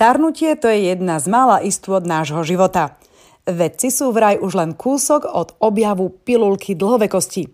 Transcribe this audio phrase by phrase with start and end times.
[0.00, 2.96] Starnutie to je jedna z mála istôt nášho života.
[3.44, 7.44] Vedci sú vraj už len kúsok od objavu pilulky dlhovekosti.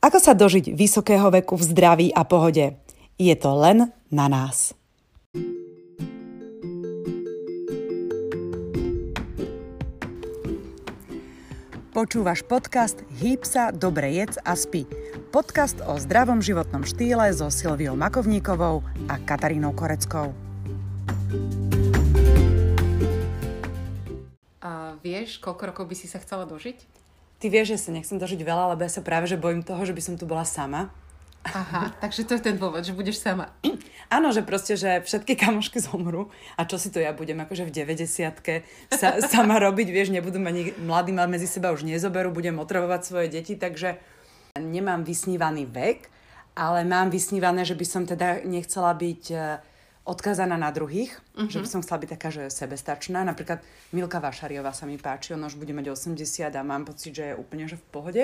[0.00, 2.80] Ako sa dožiť vysokého veku v zdraví a pohode?
[3.20, 4.72] Je to len na nás.
[11.92, 14.88] Počúvaš podcast Hýb sa, dobre jedz a spí.
[15.28, 20.32] Podcast o zdravom životnom štýle so Silviou Makovníkovou a Katarínou Koreckou.
[24.64, 26.80] A vieš, koľko rokov by si sa chcela dožiť?
[27.36, 29.92] Ty vieš, že sa nechcem dožiť veľa, lebo ja sa práve že bojím toho, že
[29.92, 30.88] by som tu bola sama.
[31.44, 33.52] Aha, takže to je ten dôvod, že budeš sama.
[34.08, 37.84] Áno, že proste, že všetky kamošky zomrú a čo si to ja budem akože v
[37.84, 42.56] 90 sa, sama robiť, vieš, nebudú ma nik- mladí ma medzi seba už nezoberú, budem
[42.56, 44.00] otravovať svoje deti, takže
[44.56, 46.08] nemám vysnívaný vek,
[46.56, 49.36] ale mám vysnívané, že by som teda nechcela byť e,
[50.04, 51.48] odkazaná na druhých, uh-huh.
[51.48, 53.24] že by som chcela byť taká, že sebestačná.
[53.24, 53.64] Napríklad
[53.96, 57.34] Milka Vašariová sa mi páči, ona už bude mať 80 a mám pocit, že je
[57.34, 58.22] úplne že v pohode.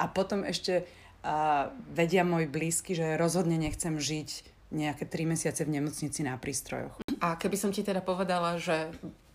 [0.00, 0.88] A potom ešte
[1.22, 4.28] uh, vedia môj blízky, že rozhodne nechcem žiť
[4.74, 7.04] nejaké 3 mesiace v nemocnici na prístrojoch.
[7.20, 8.90] A keby som ti teda povedala, že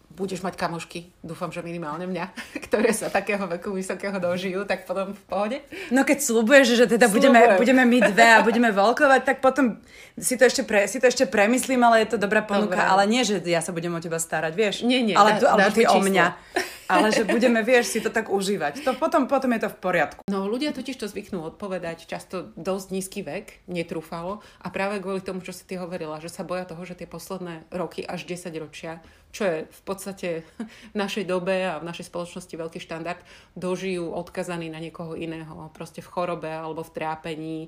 [0.10, 2.26] budeš mať kamošky, dúfam, že minimálne mňa,
[2.68, 5.58] ktoré sa takého veku vysokého dožijú, tak potom v pohode?
[5.94, 9.80] No keď slúbuješ, že teda budeme, budeme my dve a budeme veľkovať, tak potom
[10.20, 12.76] si to, ešte pre, si to ešte premyslím, ale je to dobrá ponuka.
[12.76, 12.92] Dobre.
[12.92, 14.76] Ale nie, že ja sa budem o teba starať, vieš?
[14.84, 15.16] Nie, nie.
[15.16, 16.26] Ale, dá, ale ty o mňa.
[16.90, 18.82] Ale že budeme, vieš, si to tak užívať.
[18.82, 20.22] To potom, potom je to v poriadku.
[20.26, 24.42] No ľudia totiž to zvyknú odpovedať často dosť nízky vek, netrúfalo.
[24.58, 27.70] A práve kvôli tomu, čo si ty hovorila, že sa boja toho, že tie posledné
[27.70, 30.30] roky až 10 ročia, čo je v podstate
[30.94, 33.22] v našej dobe a v našej spoločnosti veľký štandard,
[33.54, 35.70] dožijú odkazaní na niekoho iného.
[35.78, 37.60] Proste v chorobe alebo v trápení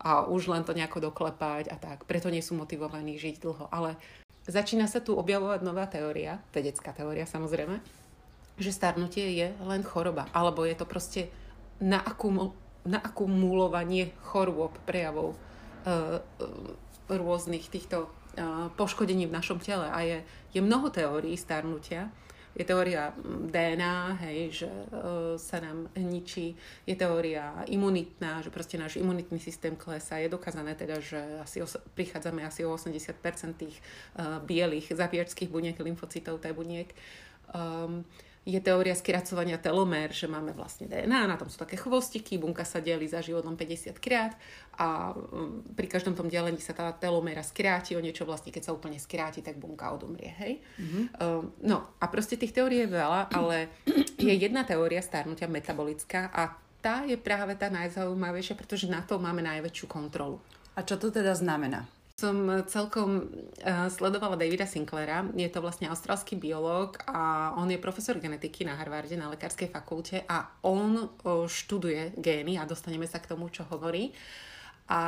[0.00, 2.08] a už len to nejako doklepať a tak.
[2.08, 3.68] Preto nie sú motivovaní žiť dlho.
[3.68, 4.00] Ale
[4.48, 7.99] začína sa tu objavovať nová teória, vedecká teória samozrejme,
[8.60, 10.28] že starnutie je len choroba.
[10.36, 11.32] Alebo je to proste
[11.80, 16.20] naakumul- naakumulovanie chorôb, prejavov uh,
[17.08, 19.88] rôznych týchto uh, poškodení v našom tele.
[19.88, 20.18] A je,
[20.52, 22.12] je mnoho teórií starnutia
[22.50, 28.74] je teória mm, DNA, hej, že uh, sa nám ničí, je teória imunitná, že proste
[28.74, 30.18] náš imunitný systém klesá.
[30.18, 33.78] Je dokázané teda, že asi os- prichádzame asi o 80% tých
[34.18, 36.90] uh, bielých zabíjačských buniek, lymfocytov, T buniek.
[37.54, 38.02] Um,
[38.40, 42.80] je teória skracovania telomér, že máme vlastne DNA, na tom sú také chvostiky, bunka sa
[42.80, 44.32] delí za život len 50 krát
[44.80, 48.72] a mm, pri každom tom delení sa tá teloméra skráti o niečo vlastne, keď sa
[48.72, 50.52] úplne skráti, tak bunka odumrie, hej?
[50.80, 51.04] Mm-hmm.
[51.20, 53.68] Um, no a proste tých teórií je veľa, ale
[54.16, 59.44] je jedna teória starnutia metabolická a tá je práve tá najzaujímavejšia, pretože na to máme
[59.44, 60.40] najväčšiu kontrolu.
[60.72, 61.84] A čo to teda znamená?
[62.20, 62.36] Som
[62.68, 65.24] celkom uh, sledovala Davida Sinclaira.
[65.32, 70.20] Je to vlastne australský biológ a on je profesor genetiky na Harvarde na lekárskej fakulte
[70.28, 74.12] a on uh, študuje gény a dostaneme sa k tomu, čo hovorí.
[74.90, 75.00] A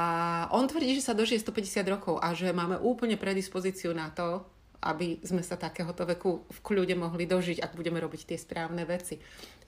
[0.54, 4.46] on tvrdí, že sa dožije 150 rokov a že máme úplne predispozíciu na to,
[4.82, 9.22] aby sme sa takéhoto veku v kľude mohli dožiť, ak budeme robiť tie správne veci.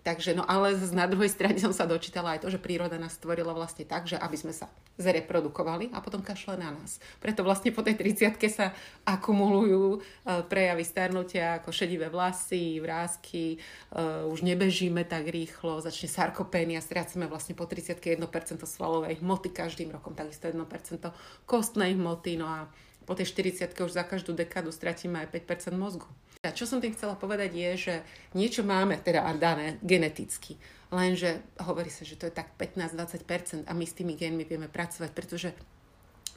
[0.05, 3.57] Takže, no ale na druhej strane som sa dočítala aj to, že príroda nás stvorila
[3.57, 4.69] vlastne tak, že aby sme sa
[5.01, 7.01] zreprodukovali a potom kašle na nás.
[7.25, 8.77] Preto vlastne po tej 30 sa
[9.09, 13.57] akumulujú uh, prejavy starnutia ako šedivé vlasy, vrázky,
[13.97, 18.21] uh, už nebežíme tak rýchlo, začne sarkopénia, strácame vlastne po 30 1%
[18.61, 20.61] svalovej hmoty každým rokom, takisto 1%
[21.49, 22.69] kostnej hmoty, no a
[23.05, 26.09] po tej 40 už za každú dekádu stratíme aj 5% mozgu.
[26.45, 27.95] A čo som tým chcela povedať je, že
[28.37, 30.61] niečo máme teda dané geneticky,
[30.93, 35.11] lenže hovorí sa, že to je tak 15-20% a my s tými génmi vieme pracovať,
[35.17, 35.57] pretože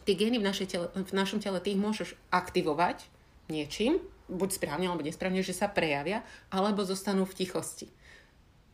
[0.08, 3.12] tie gény v, tele, v našom tele tých môžeš aktivovať
[3.52, 4.00] niečím,
[4.32, 7.92] buď správne alebo nesprávne, že sa prejavia, alebo zostanú v tichosti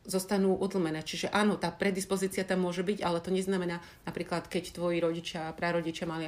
[0.04, 1.00] zostanú utlmené.
[1.00, 5.56] Čiže áno, tá predispozícia tam môže byť, ale to neznamená napríklad, keď tvoji rodičia a
[5.56, 6.28] prarodičia mali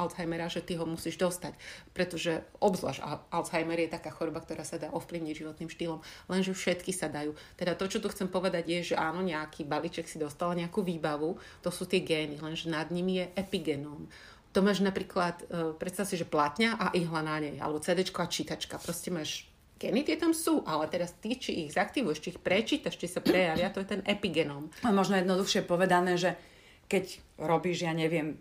[0.00, 1.52] Alzheimera, že ty ho musíš dostať.
[1.92, 6.00] Pretože obzvlášť Alzheimer je taká choroba, ktorá sa dá ovplyvniť životným štýlom.
[6.32, 7.36] Lenže všetky sa dajú.
[7.60, 11.36] Teda to, čo tu chcem povedať, je, že áno, nejaký balíček si dostala nejakú výbavu,
[11.60, 14.08] to sú tie gény, lenže nad nimi je epigenóm.
[14.52, 18.24] To máš napríklad, e, predstav si, že platňa a ihla na nej, alebo CD a
[18.28, 18.76] čítačka.
[18.76, 19.51] Proste máš
[19.82, 23.18] Geny tie tam sú, ale teraz ty, či ich zaktivuješ, či ich prečítaš, či sa
[23.18, 24.70] prejavia, to je ten epigenom.
[24.86, 26.38] A možno jednoduchšie povedané, že
[26.86, 28.38] keď robíš, ja neviem,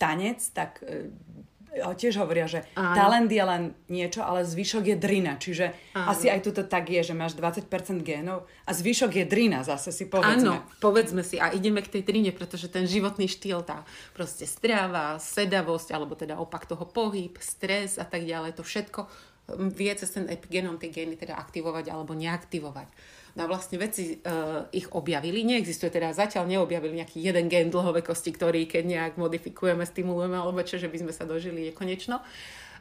[0.00, 1.12] tanec, tak e,
[1.76, 2.96] tiež hovoria, že Áno.
[2.96, 5.36] talent je len niečo, ale zvyšok je drina.
[5.36, 6.16] Čiže Áno.
[6.16, 7.68] asi aj tuto tak je, že máš 20%
[8.00, 10.56] génov a zvyšok je drina, zase si povedzme.
[10.56, 13.84] Áno, povedzme si a ideme k tej drine, pretože ten životný štýl, tá
[14.16, 19.04] proste stráva, sedavosť, alebo teda opak toho pohyb, stres a tak ďalej, to všetko
[19.58, 22.88] vie cez ten epigenom tie gény teda aktivovať alebo neaktivovať.
[23.38, 25.46] No a vlastne veci uh, ich objavili.
[25.46, 30.82] Neexistuje teda, zatiaľ neobjavili nejaký jeden gén dlhovekosti, ktorý keď nejak modifikujeme, stimulujeme alebo čo,
[30.82, 32.18] že by sme sa dožili nekonečno.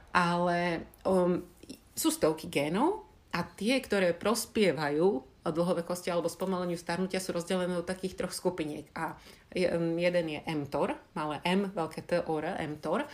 [0.09, 1.45] Ale um,
[1.93, 8.17] sú stovky génov a tie, ktoré prospievajú dlhovekosti alebo spomaleniu starnutia sú rozdelené do takých
[8.17, 8.85] troch skupiniek.
[8.93, 9.17] A
[9.55, 13.05] jeden je mTOR, malé M, veľké T, O, R, mTOR.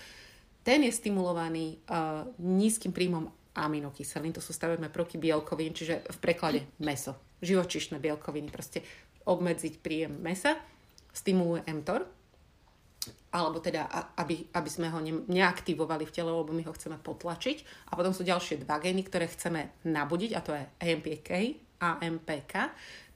[0.66, 6.68] Ten je stimulovaný uh, nízkym príjmom aminokyselín, to sú stavebné prvky bielkovín, čiže v preklade
[6.84, 8.84] meso, živočišné bielkoviny, proste
[9.26, 10.60] obmedziť príjem mesa,
[11.16, 12.04] stimuluje mTOR,
[13.36, 17.88] alebo teda, aby, aby sme ho ne, neaktivovali v tele, lebo my ho chceme potlačiť.
[17.92, 21.30] A potom sú ďalšie dva gény, ktoré chceme nabudiť, a to je AMPK
[21.84, 22.54] a MPK.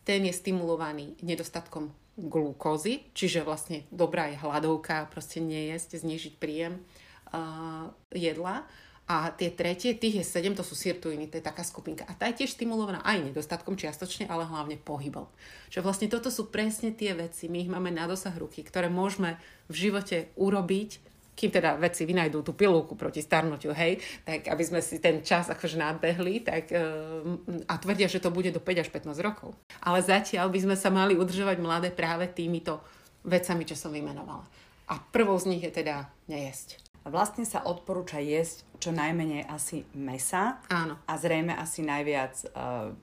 [0.04, 6.84] Ten je stimulovaný nedostatkom glukózy, čiže vlastne dobrá je hladovka, proste nejesť, znižiť príjem
[7.32, 8.68] uh, jedla
[9.10, 12.06] a tie tretie, tých je 7, to sú sirtuiny, to je taká skupinka.
[12.06, 15.26] A tá je tiež stimulovaná aj nedostatkom čiastočne, ale hlavne pohybom.
[15.74, 19.42] Čiže vlastne toto sú presne tie veci, my ich máme na dosah ruky, ktoré môžeme
[19.66, 23.98] v živote urobiť, kým teda veci vynajdú tú pilulku proti starnutiu, hej,
[24.28, 28.54] tak aby sme si ten čas akože nadbehli, tak, uh, a tvrdia, že to bude
[28.54, 29.58] do 5 až 15 rokov.
[29.82, 32.84] Ale zatiaľ by sme sa mali udržovať mladé práve týmito
[33.26, 34.46] vecami, čo som vymenovala.
[34.92, 36.78] A prvou z nich je teda nejesť.
[37.08, 40.98] Vlastne sa odporúča jesť čo najmenej asi mesa Áno.
[41.04, 42.96] a zrejme asi najviac uh,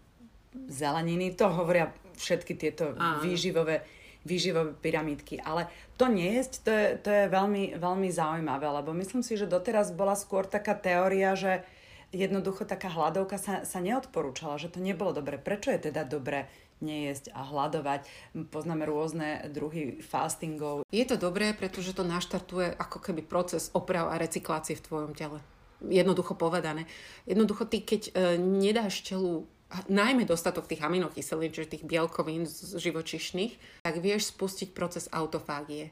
[0.67, 1.37] zeleniny.
[1.37, 3.21] To hovoria všetky tieto Áno.
[3.21, 3.85] výživové,
[4.25, 5.39] výživové pyramídky.
[5.45, 5.69] Ale
[6.01, 10.17] to nejesť, to je, to je veľmi, veľmi zaujímavé, lebo myslím si, že doteraz bola
[10.17, 11.63] skôr taká teória, že
[12.11, 15.37] jednoducho taká hladovka sa, sa neodporúčala, že to nebolo dobre.
[15.37, 16.49] Prečo je teda dobre
[16.81, 18.05] nejesť a hľadovať.
[18.53, 20.85] Poznáme rôzne druhy fastingov.
[20.93, 25.41] Je to dobré, pretože to naštartuje ako keby proces oprav a recyklácie v tvojom tele.
[25.85, 26.89] Jednoducho povedané.
[27.29, 29.45] Jednoducho ty, keď e, nedáš telu
[29.91, 35.91] najmä dostatok tých aminokyselín, čiže tých bielkovín z živočišných, tak vieš spustiť proces autofágie.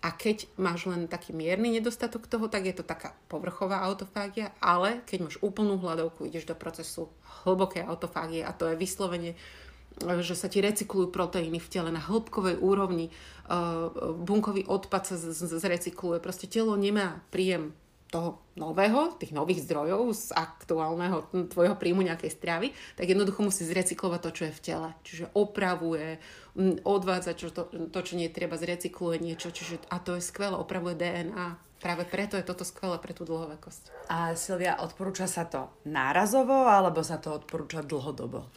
[0.00, 5.04] A keď máš len taký mierny nedostatok toho, tak je to taká povrchová autofágia, ale
[5.04, 7.12] keď máš úplnú hladovku, ideš do procesu
[7.44, 9.36] hlbokej autofágie a to je vyslovene
[10.00, 13.12] že sa ti recyklujú proteíny v tele na hĺbkovej úrovni,
[14.22, 16.22] bunkový odpad sa zrecykluje.
[16.22, 17.74] Proste telo nemá príjem
[18.10, 22.68] toho nového, tých nových zdrojov z aktuálneho tvojho príjmu nejakej stravy,
[22.98, 24.90] tak jednoducho musí zrecyklovať to, čo je v tele.
[25.06, 26.18] Čiže opravuje,
[26.82, 29.54] odvádza čo to, to, čo nie treba, zrecykluje niečo.
[29.54, 31.56] Čiže, a to je skvelé, opravuje DNA.
[31.80, 34.10] Práve preto je toto skvelé pre tú dlhovekosť.
[34.12, 38.50] A Silvia, odporúča sa to nárazovo alebo sa to odporúča dlhodobo?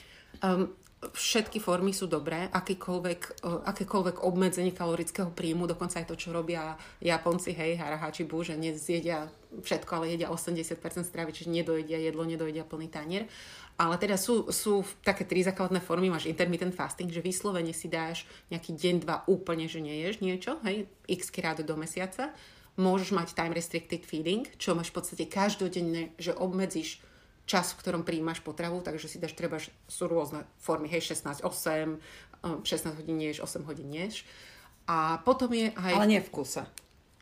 [0.43, 0.75] Um,
[1.11, 6.79] všetky formy sú dobré, akýkoľvek, e, akékoľvek obmedzenie kalorického príjmu, dokonca aj to, čo robia
[7.03, 12.63] Japonci, hej, harahači bu, že nezjedia všetko, ale jedia 80% stravy, čiže nedojedia jedlo, nedojedia
[12.63, 13.27] plný tanier.
[13.73, 18.29] Ale teda sú, sú také tri základné formy, máš intermittent fasting, že vyslovene si dáš
[18.53, 22.29] nejaký deň, dva úplne, že neješ niečo, hej, x krát do mesiaca.
[22.77, 27.01] Môžeš mať time restricted feeding, čo máš v podstate každodenne, že obmedzíš
[27.43, 32.63] čas, v ktorom príjmaš potravu, takže si dáš treba, sú rôzne formy, hej, 16, 8,
[32.63, 34.23] 16 hodín nieš, 8 hodín nieš.
[34.87, 35.91] A potom je aj...
[35.95, 36.67] Ale nie v kuse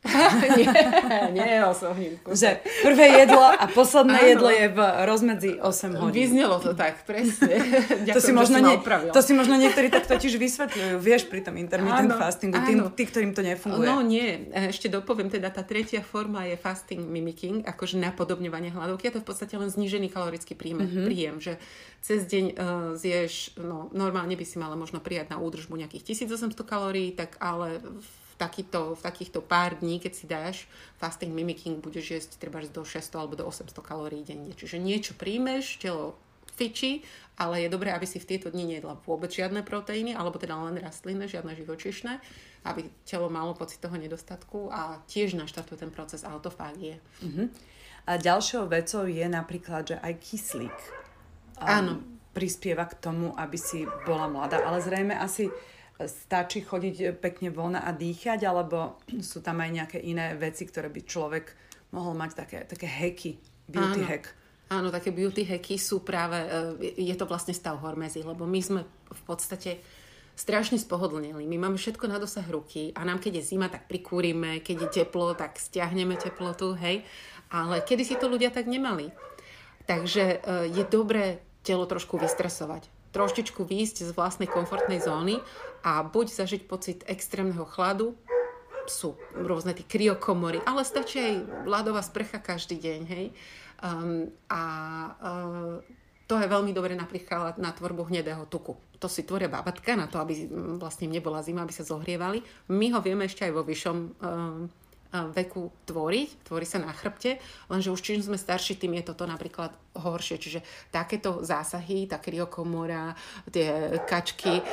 [0.57, 0.65] nie,
[1.29, 2.33] nie osobninku.
[2.33, 4.31] Že prvé jedlo a posledné Áno.
[4.33, 6.25] jedlo je v rozmedzi 8 hodín.
[6.25, 7.61] Vyznelo to tak, presne.
[8.09, 8.75] Ďakujem, to, si možno nie,
[9.13, 12.17] to si možno niektorí tak totiž vysvetľujú, vieš, pri tom intermittent Áno.
[12.17, 13.85] fastingu, tým, tí, ktorým to nefunguje.
[13.85, 19.13] No nie, ešte dopoviem, teda tá tretia forma je fasting mimicking, akože napodobňovanie hladovky a
[19.13, 21.05] to je v podstate len znížený kalorický príjem, mm-hmm.
[21.05, 21.53] príjem že
[22.01, 22.57] cez deň uh,
[22.97, 27.77] zješ, no normálne by si mala možno prijať na údržbu nejakých 1800 kalórií, tak ale
[27.77, 30.65] v takýto, v takýchto pár dní, keď si dáš
[30.97, 34.49] fasting mimicking, budeš jesť treba do 600 alebo do 800 kalórií denne.
[34.57, 36.17] Čiže niečo príjmeš, telo
[36.57, 37.05] fičí,
[37.37, 40.77] ale je dobré, aby si v tieto dni nejedla vôbec žiadne proteíny, alebo teda len
[40.77, 42.13] rastlinné, žiadne živočišné,
[42.69, 47.01] aby telo malo pocit toho nedostatku a tiež naštartuje ten proces autofágie.
[47.21, 47.49] Uh-huh.
[48.05, 50.79] A ďalšou vecou je napríklad, že aj kyslík.
[51.61, 52.01] Áno.
[52.33, 55.45] prispieva k tomu, aby si bola mladá, ale zrejme asi
[56.07, 61.01] stačí chodiť pekne von a dýchať, alebo sú tam aj nejaké iné veci, ktoré by
[61.03, 61.45] človek
[61.91, 64.09] mohol mať také, také hacky, beauty Áno.
[64.09, 64.25] hack.
[64.71, 68.81] Áno, také beauty hacky sú práve, e, je to vlastne stav hormezy, lebo my sme
[69.11, 69.83] v podstate
[70.31, 71.43] strašne spohodlnili.
[71.43, 75.03] My máme všetko na dosah ruky a nám keď je zima, tak prikúrime, keď je
[75.03, 77.03] teplo, tak stiahneme teplotu, hej.
[77.51, 79.11] Ale kedy si to ľudia tak nemali.
[79.83, 80.37] Takže e,
[80.71, 82.87] je dobré telo trošku vystresovať.
[83.11, 85.43] Troštičku výjsť z vlastnej komfortnej zóny
[85.81, 88.13] a buď zažiť pocit extrémneho chladu,
[88.89, 93.25] sú rôzne tie kryokomory, ale stačí aj ľadová sprcha každý deň, hej.
[93.81, 94.61] Um, a
[95.17, 95.75] uh,
[96.29, 98.77] to je veľmi dobre napríklad na tvorbu hnedého tuku.
[99.01, 100.47] To si tvoria babatka na to, aby
[100.77, 102.45] vlastne nebola zima, aby sa zohrievali.
[102.71, 104.69] My ho vieme ešte aj vo vyššom um,
[105.11, 107.35] veku tvoriť, tvorí sa na chrbte,
[107.67, 110.39] lenže už čím sme starší, tým je toto napríklad horšie.
[110.39, 113.11] Čiže takéto zásahy, tá kryokomora,
[113.51, 114.63] tie kačky, e,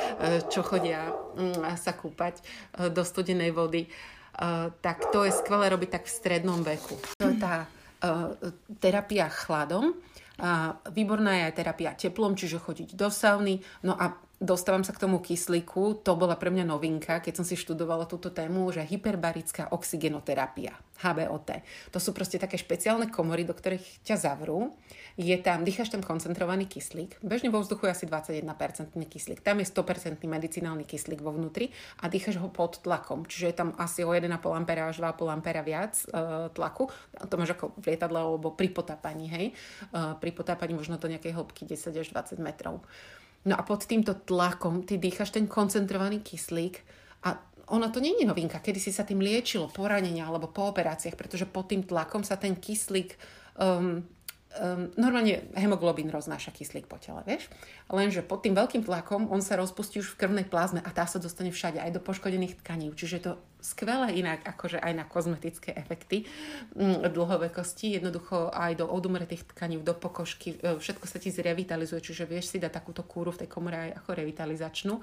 [0.47, 2.43] čo chodia mm, sa kúpať e,
[2.87, 3.89] do studenej vody, e,
[4.79, 6.95] tak to je skvelé robiť tak v strednom veku.
[7.19, 7.67] To je tá
[8.79, 9.91] terapia chladom,
[10.39, 13.59] a výborná je aj terapia teplom, čiže chodiť do sauny.
[13.83, 17.59] No a dostávam sa k tomu kyslíku, to bola pre mňa novinka, keď som si
[17.59, 21.59] študovala túto tému, že hyperbarická oxigenoterapia, HBOT.
[21.91, 24.71] To sú proste také špeciálne komory, do ktorých ťa zavrú.
[25.19, 27.19] Je tam, dýchaš tam koncentrovaný kyslík.
[27.19, 29.43] Bežne vo vzduchu je asi 21% kyslík.
[29.43, 33.27] Tam je 100% medicinálny kyslík vo vnútri a dýchaš ho pod tlakom.
[33.27, 36.05] Čiže je tam asi o 1,5 A až 2,5 A viac e,
[36.55, 36.87] tlaku.
[37.19, 39.45] To máš ako v lietadle alebo pri potápaní, hej.
[39.51, 42.79] E, pri potápaní možno to nejakej hĺbky 10 až 20 metrov.
[43.47, 46.75] No a pod týmto tlakom ty dýchaš ten koncentrovaný kyslík
[47.23, 51.45] a ono to je novinka, kedy si sa tým liečilo poranenia alebo po operáciách, pretože
[51.45, 53.15] pod tým tlakom sa ten kyslík
[53.61, 54.01] um,
[54.57, 57.45] um, normálne hemoglobín roznáša kyslík po tele, vieš?
[57.89, 61.21] Lenže pod tým veľkým tlakom on sa rozpustí už v krvnej plazme a tá sa
[61.21, 62.89] dostane všade, aj do poškodených tkaní.
[62.93, 66.25] Čiže je to skvelé inak, akože aj na kozmetické efekty
[66.73, 72.23] um, dlhovekosti, jednoducho aj do odumretých tkaní, do pokožky, e, všetko sa ti zrevitalizuje, čiže
[72.23, 74.93] vieš si dať takúto kúru v tej komore aj ako revitalizačnú.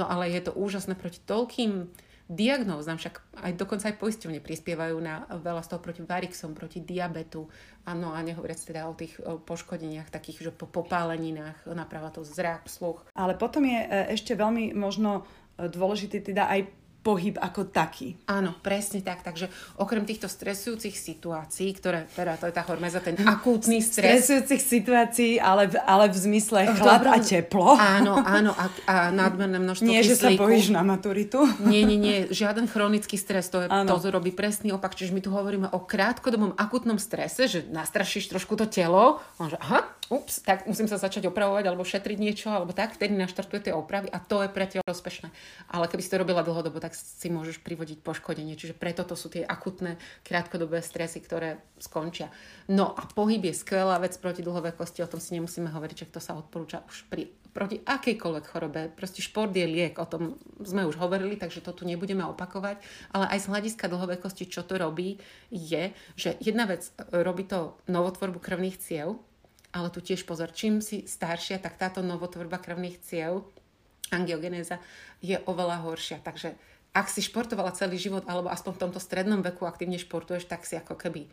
[0.00, 1.92] No ale je to úžasné proti toľkým
[2.26, 7.46] diagnózam, však aj dokonca aj poisťovne prispievajú na veľa z toho proti varixom, proti diabetu,
[7.86, 13.06] áno, a nehovoriac teda o tých poškodeniach takých, že po popáleninách napráva to zrak, sluch.
[13.14, 15.22] Ale potom je e, ešte veľmi možno
[15.54, 16.66] e, dôležitý teda aj
[17.06, 18.18] pohyb ako taký.
[18.26, 19.22] Áno, presne tak.
[19.22, 19.46] Takže
[19.78, 24.26] okrem týchto stresujúcich situácií, ktoré, teda to je tá hormeza, ten akútny stres.
[24.26, 27.78] Stresujúcich situácií, ale ale v zmysle chlad a teplo.
[27.78, 30.10] Áno, áno, a, a nadmerné množstvo Nie, kyslíku.
[30.10, 31.46] že sa bojíš na maturitu.
[31.62, 34.98] Nie, nie, nie, žiaden chronický stres, to, je, to robí presný opak.
[34.98, 39.58] Čiže my tu hovoríme o krátkodobom akutnom strese, že nastrašíš trošku to telo, on že
[39.62, 43.74] aha, ups, tak musím sa začať opravovať alebo šetriť niečo, alebo tak, vtedy naštartuje tie
[43.74, 45.28] opravy a to je pre teba prospešné.
[45.70, 48.56] Ale keby si to robila dlhodobo, tak si môžeš privodiť poškodenie.
[48.56, 52.32] Čiže preto to sú tie akutné krátkodobé stresy, ktoré skončia.
[52.72, 56.20] No a pohyb je skvelá vec proti dlhovekosti, o tom si nemusíme hovoriť, že to
[56.24, 58.92] sa odporúča už pri, proti akejkoľvek chorobe.
[58.92, 62.80] Proste šport je liek, o tom sme už hovorili, takže to tu nebudeme opakovať.
[63.16, 65.16] Ale aj z hľadiska dlhovekosti, čo to robí,
[65.48, 69.16] je, že jedna vec robí to novotvorbu krvných ciev,
[69.72, 73.44] ale tu tiež pozor, čím si staršia, tak táto novotvorba krvných ciev,
[74.12, 74.80] angiogenéza,
[75.24, 76.20] je oveľa horšia.
[76.20, 76.56] Takže
[76.96, 80.80] ak si športovala celý život, alebo aspoň v tomto strednom veku aktívne športuješ, tak si
[80.80, 81.28] ako keby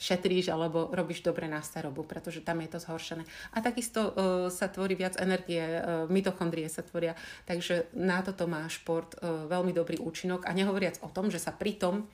[0.00, 3.28] šetríš alebo robíš dobre na starobu, pretože tam je to zhoršené.
[3.52, 4.12] A takisto uh,
[4.48, 7.12] sa tvorí viac energie, uh, mitochondrie sa tvoria,
[7.44, 11.52] takže na toto má šport uh, veľmi dobrý účinok a nehovoriac o tom, že sa
[11.52, 12.08] pritom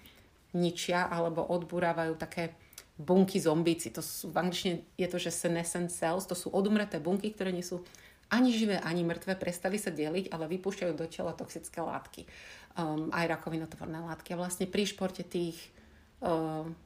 [0.50, 2.58] ničia alebo odburávajú také
[2.98, 3.94] bunky zombíci.
[3.94, 7.62] To sú, v angličtine je to, že senescent cells, to sú odumreté bunky, ktoré nie
[7.62, 7.86] sú
[8.30, 12.26] ani živé, ani mŕtve, prestali sa deliť, ale vypúšťajú do tela toxické látky.
[12.76, 14.34] Um, aj rakovinotvorné látky.
[14.36, 15.56] A vlastne pri športe tých
[16.20, 16.76] um,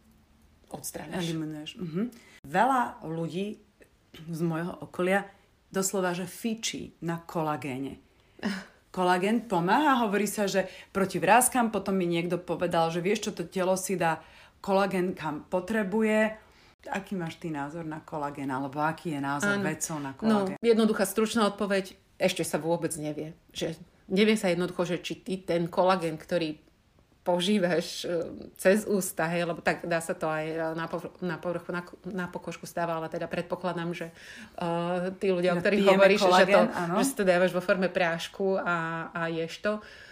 [0.71, 1.35] odstraníš.
[1.81, 2.07] Uh-huh.
[2.47, 3.59] Veľa ľudí
[4.15, 5.27] z môjho okolia
[5.71, 7.99] doslova, že fičí na kolagéne.
[8.91, 13.47] Kolagén pomáha, hovorí sa, že proti vrázkam, potom mi niekto povedal, že vieš čo, to
[13.47, 14.19] telo si dá
[14.59, 16.35] kolagén kam potrebuje.
[16.89, 19.65] Aký máš ty názor na kolagén, alebo aký je názor ano.
[19.69, 20.57] vedcov na kolagén?
[20.57, 23.37] No, jednoduchá stručná odpoveď, ešte sa vôbec nevie.
[23.53, 23.77] Že
[24.09, 26.57] nevie sa jednoducho, že či ty ten kolagén, ktorý
[27.21, 31.69] požívaš e, cez ústa, hej, lebo tak dá sa to aj na, povr- na povrchu,
[31.69, 34.09] na, na pokožku stáva, ale teda predpokladám, že
[34.57, 37.93] uh, tí ľudia, o ktorých hovoríš, kolagén, že, to, že si to dávaš vo forme
[37.93, 40.10] prášku a, a ješ to, uh,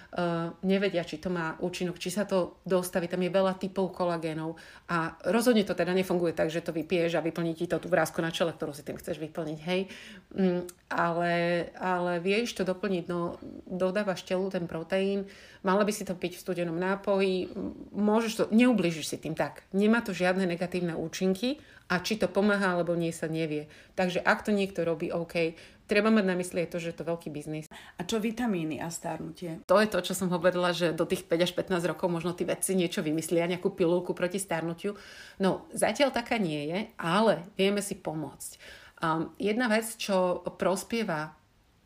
[0.64, 3.04] nevedia, či to má účinok, či sa to dostaví.
[3.12, 4.56] Tam je veľa typov kolagénov
[4.88, 8.24] a rozhodne to teda nefunguje tak, že to vypiješ a vyplní ti to tú vrázku
[8.24, 9.92] na čele, ktorú si tým chceš vyplniť, hej.
[10.32, 11.32] Mm, ale,
[11.76, 13.36] ale vieš to doplniť, no
[13.68, 15.28] dodávaš telu ten proteín,
[15.60, 17.52] mala by si to piť v studenom nápoji,
[17.92, 19.68] môžeš to, neubližíš si tým tak.
[19.76, 23.66] Nemá to žiadne negatívne účinky a či to pomáha alebo nie sa nevie.
[23.96, 25.56] Takže ak to niekto robí, OK,
[25.88, 27.64] treba mať na mysli je to, že je to veľký biznis.
[27.96, 29.64] A čo vitamíny a starnutie?
[29.64, 32.44] To je to, čo som hovorila, že do tých 5 až 15 rokov možno tí
[32.44, 34.94] vedci niečo vymyslia, nejakú pilulku proti starnutiu.
[35.40, 38.60] No, zatiaľ taká nie je, ale vieme si pomôcť.
[38.98, 41.37] Um, jedna vec, čo prospieva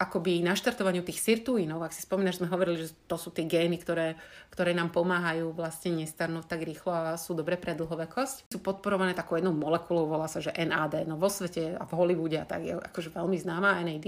[0.02, 4.18] akoby naštartovaniu tých sirtuínov, ak si spomínaš, sme hovorili, že to sú tie gény, ktoré,
[4.50, 8.50] ktoré nám pomáhajú vlastne nestarnúť tak rýchlo a sú dobre pre dlhovekosť.
[8.50, 11.06] Sú podporované takou jednou molekulou, volá sa, že NAD.
[11.06, 14.06] No vo svete a v Hollywoode a tak je akože veľmi známa NAD.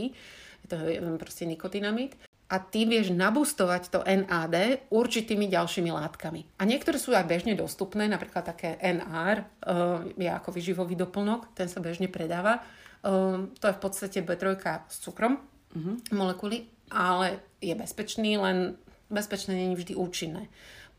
[0.65, 0.77] Je to
[1.21, 2.19] proste nikotinamid
[2.55, 6.61] a ty vieš nabustovať to NAD určitými ďalšími látkami.
[6.61, 11.73] A niektoré sú aj bežne dostupné, napríklad také NR uh, je ako vyživový doplnok, ten
[11.73, 12.61] sa bežne predáva.
[13.01, 15.41] Uh, to je v podstate B3 s cukrom,
[15.75, 15.97] uh-huh.
[16.15, 18.79] molekuly, ale je bezpečný, len
[19.11, 20.49] bezpečné není vždy účinné.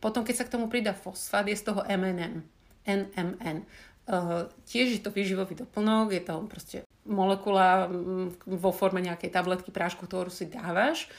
[0.04, 2.44] Potom, keď sa k tomu pridá fosfát, je z toho MNM.
[2.86, 3.66] NMN.
[4.06, 6.78] Uh, tiež je to výživový doplnok, je to proste
[7.10, 11.10] molekula mm, vo forme nejakej tabletky, prášku, ktorú si dávaš.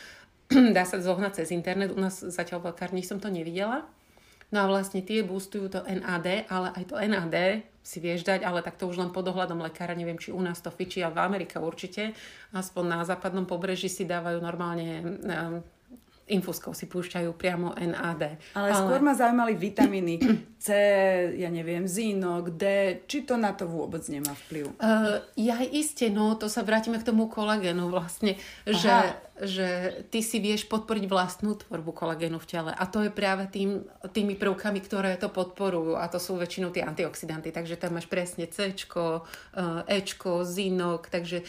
[0.77, 3.83] Dá sa zohnať cez internet, u nás zatiaľ v lekárni som to nevidela.
[4.55, 8.63] No a vlastne tie boostujú to NAD, ale aj to NAD si vieš dať, ale
[8.67, 11.23] tak to už len pod ohľadom lekára, neviem, či u nás to fičí, ale v
[11.23, 12.15] Amerike určite.
[12.51, 15.19] Aspoň na západnom pobreží si dávajú normálne
[16.27, 18.23] infúzkou si púšťajú priamo NAD.
[18.59, 20.19] Ale, Ale skôr ma zaujímali vitamíny
[20.59, 20.75] C,
[21.39, 22.65] ja neviem, zinok, D,
[23.07, 24.75] či to na to vôbec nemá vplyv?
[24.83, 28.35] Uh, ja iste, no to sa vrátime k tomu kolagénu vlastne,
[28.67, 29.69] že, že
[30.11, 32.73] ty si vieš podporiť vlastnú tvorbu kolagénu v tele.
[32.75, 35.95] A to je práve tým, tými prvkami, ktoré to podporujú.
[35.95, 41.47] A to sú väčšinou tie antioxidanty, takže tam máš presne C, Ečko, zinok, takže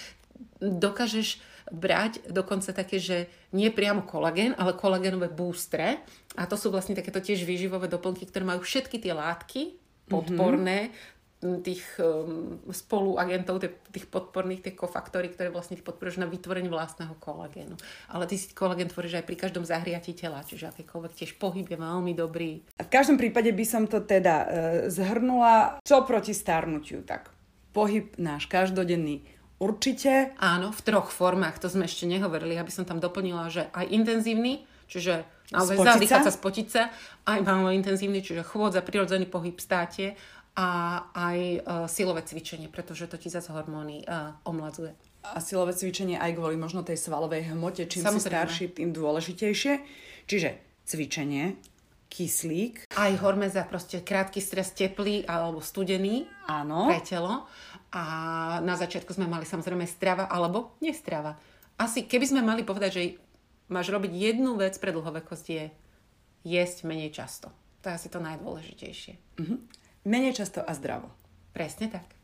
[0.62, 6.00] dokážeš brať dokonca také, že nie priamo kolagén, ale kolagénové boostre.
[6.40, 9.76] A to sú vlastne takéto tiež výživové doplnky, ktoré majú všetky tie látky
[10.08, 10.96] podporné,
[11.44, 11.62] mm-hmm.
[11.68, 17.20] tých um, spoluagentov, tých, tých podporných, tie kofaktory, ktoré vlastne ty podporuješ na vytvorenie vlastného
[17.20, 17.76] kolagénu.
[18.08, 21.78] Ale ty si kolagén tvoríš aj pri každom zahriati tela, čiže akýkoľvek tiež pohyb je
[21.78, 22.64] veľmi dobrý.
[22.80, 24.48] V každom prípade by som to teda e,
[24.88, 27.36] zhrnula, čo proti starnutiu, tak
[27.76, 30.38] pohyb náš každodenný Určite.
[30.38, 34.70] Áno, v troch formách, to sme ešte nehovorili, aby som tam doplnila, že aj intenzívny,
[34.86, 36.94] čiže naozaj zadýchať sa, spotiť sa,
[37.26, 40.14] aj málo intenzívny, čiže chôdza, prirodzený pohyb, státie
[40.58, 41.60] a aj uh,
[41.90, 44.94] silové cvičenie, pretože to ti zase hormóny uh, omladzuje.
[45.26, 48.22] A silové cvičenie aj kvôli možno tej svalovej hmote, čím Samozrejme.
[48.22, 49.74] si starší, tým dôležitejšie.
[50.30, 50.50] Čiže
[50.88, 51.58] cvičenie,
[52.10, 52.90] kyslík.
[52.96, 56.88] Aj hormeza, proste krátky stres, teplý alebo studený Áno.
[56.88, 57.46] pre telo.
[57.92, 58.04] A
[58.64, 61.38] na začiatku sme mali samozrejme strava alebo nestrava.
[61.78, 63.04] Asi keby sme mali povedať, že
[63.70, 65.64] máš robiť jednu vec pre dlhovekosť je
[66.48, 67.52] jesť menej často.
[67.84, 69.14] To je asi to najdôležitejšie.
[69.38, 69.58] Mm-hmm.
[70.08, 71.12] Menej často a zdravo.
[71.54, 72.18] Presne tak.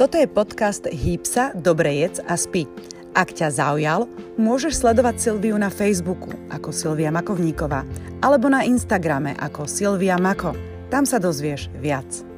[0.00, 2.64] Toto je podcast Hýbsa, Dobre jedz a spí.
[3.10, 4.06] Ak ťa zaujal,
[4.38, 7.82] môžeš sledovať Silviu na Facebooku ako Silvia Makovníková
[8.22, 10.54] alebo na Instagrame ako Silvia Mako.
[10.94, 12.29] Tam sa dozvieš viac.